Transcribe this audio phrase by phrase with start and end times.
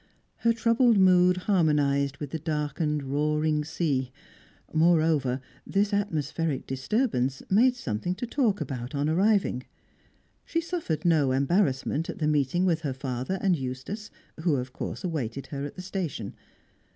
[0.37, 4.11] Her troubled mood harmonised with the darkened, roaring sea;
[4.73, 9.61] moreover, this atmospheric disturbance made something to talk about on arriving.
[10.43, 14.09] She suffered no embarrassment at the meeting with her father and Eustace,
[14.39, 16.33] who of course awaited her at the station.